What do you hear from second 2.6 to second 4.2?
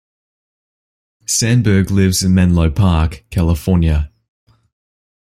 Park, California.